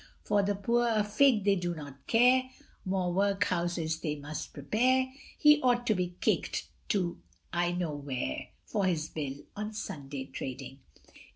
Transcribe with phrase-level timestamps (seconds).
[0.23, 2.49] For the poor a fig they do not care,
[2.85, 7.19] More workhouses they must prepare, He ought to be kicked to
[7.53, 10.79] I know where, For his Bill on Sunday trading.